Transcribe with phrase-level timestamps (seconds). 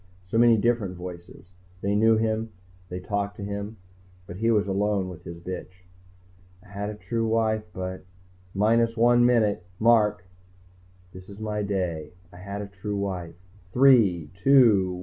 [0.25, 1.51] So many different voices.
[1.81, 2.51] They knew him,
[2.89, 3.77] they talked to him.
[4.25, 5.83] But he was alone with his bitch.
[6.65, 7.99] _I had a true wife but
[8.55, 9.63] _"...minus one minute...
[9.77, 10.25] mark!"
[11.13, 13.35] _This is my day I had a true wife
[13.73, 14.31] _"...three...
[14.33, 14.99] two